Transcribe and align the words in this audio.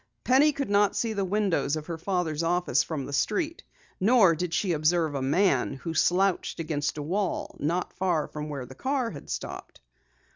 Penny 0.23 0.51
could 0.51 0.71
not 0.71 0.95
see 0.95 1.13
the 1.13 1.23
windows 1.23 1.75
of 1.75 1.85
her 1.85 1.99
father's 1.99 2.41
office 2.41 2.81
from 2.81 3.05
the 3.05 3.13
street. 3.13 3.63
Nor 3.99 4.33
did 4.33 4.51
she 4.51 4.71
observe 4.71 5.13
a 5.13 5.21
man 5.21 5.73
who 5.75 5.93
slouched 5.93 6.59
against 6.59 6.97
a 6.97 7.03
wall, 7.03 7.55
not 7.59 7.93
far 7.93 8.27
from 8.27 8.49
where 8.49 8.65
the 8.65 8.73
car 8.73 9.11
had 9.11 9.29
stopped. 9.29 9.79